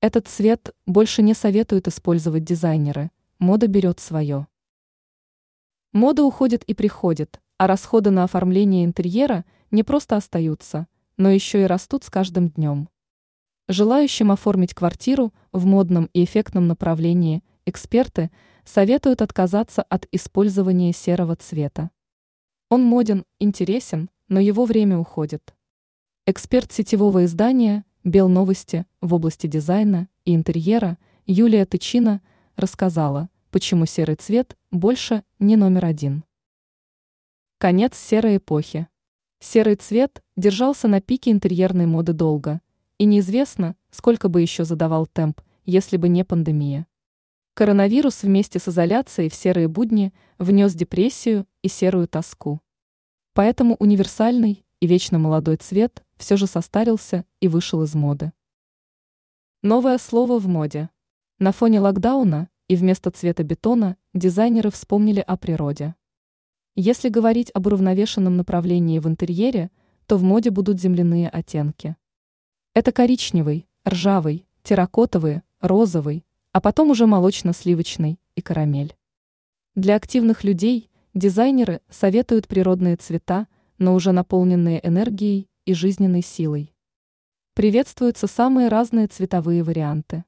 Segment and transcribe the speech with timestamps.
[0.00, 3.10] Этот цвет больше не советуют использовать дизайнеры,
[3.40, 4.46] мода берет свое.
[5.92, 11.66] Мода уходит и приходит, а расходы на оформление интерьера не просто остаются, но еще и
[11.66, 12.88] растут с каждым днем.
[13.66, 18.30] Желающим оформить квартиру в модном и эффектном направлении эксперты
[18.64, 21.90] советуют отказаться от использования серого цвета.
[22.70, 25.56] Он моден, интересен, но его время уходит.
[26.24, 30.96] Эксперт сетевого издания Белновости в области дизайна и интерьера
[31.26, 32.22] Юлия Тычина
[32.56, 36.24] рассказала, почему серый цвет больше не номер один.
[37.58, 38.88] Конец серой эпохи.
[39.40, 42.62] Серый цвет держался на пике интерьерной моды долго,
[42.96, 46.86] и неизвестно, сколько бы еще задавал темп, если бы не пандемия.
[47.52, 52.62] Коронавирус вместе с изоляцией в серые будни внес депрессию и серую тоску.
[53.34, 58.32] Поэтому универсальный и вечно молодой цвет все же состарился и вышел из моды.
[59.62, 60.90] Новое слово в моде.
[61.38, 65.94] На фоне локдауна и вместо цвета бетона дизайнеры вспомнили о природе.
[66.74, 69.70] Если говорить об уравновешенном направлении в интерьере,
[70.06, 71.96] то в моде будут земляные оттенки.
[72.72, 78.96] Это коричневый, ржавый, терракотовый, розовый, а потом уже молочно-сливочный и карамель.
[79.74, 86.74] Для активных людей дизайнеры советуют природные цвета, но уже наполненные энергией и жизненной силой.
[87.54, 90.24] Приветствуются самые разные цветовые варианты.